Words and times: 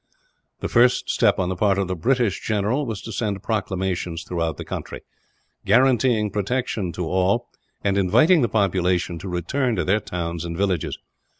The 0.61 0.67
first 0.67 1.11
step, 1.11 1.37
on 1.37 1.49
the 1.49 1.55
part 1.55 1.77
of 1.77 1.87
the 1.87 1.95
British 1.95 2.41
general, 2.41 2.87
was 2.87 3.03
to 3.03 3.11
send 3.11 3.43
proclamations 3.43 4.23
through 4.23 4.51
the 4.53 4.65
country; 4.65 5.01
guaranteeing 5.63 6.31
protection 6.31 6.91
to 6.93 7.05
all, 7.05 7.49
and 7.83 7.99
inviting 7.99 8.41
the 8.41 8.49
population 8.49 9.19
to 9.19 9.29
return 9.29 9.75
to 9.75 9.83
their 9.83 9.99
towns 9.99 10.43
and 10.43 10.57
villages. 10.57 10.97